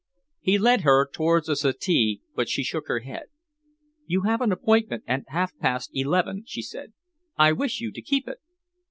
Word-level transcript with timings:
He 0.39 0.57
led 0.57 0.81
her 0.81 1.07
towards 1.07 1.47
a 1.47 1.55
settee 1.55 2.21
but 2.33 2.49
she 2.49 2.63
shook 2.63 2.87
her 2.87 3.01
head. 3.01 3.25
"You 4.07 4.21
have 4.23 4.41
an 4.41 4.51
appointment 4.51 5.03
at 5.05 5.25
half 5.27 5.55
past 5.59 5.91
eleven," 5.93 6.43
she 6.47 6.63
said. 6.63 6.93
"I 7.37 7.51
wish 7.51 7.79
you 7.79 7.91
to 7.91 8.01
keep 8.01 8.27
it." 8.27 8.39